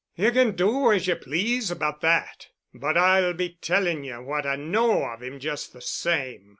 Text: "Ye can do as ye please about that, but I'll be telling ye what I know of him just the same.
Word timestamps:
"Ye 0.15 0.31
can 0.31 0.55
do 0.55 0.91
as 0.91 1.05
ye 1.07 1.13
please 1.13 1.69
about 1.69 2.01
that, 2.01 2.47
but 2.73 2.97
I'll 2.97 3.33
be 3.33 3.59
telling 3.61 4.03
ye 4.03 4.13
what 4.17 4.47
I 4.47 4.55
know 4.55 5.05
of 5.05 5.21
him 5.21 5.39
just 5.39 5.73
the 5.73 5.81
same. 5.81 6.49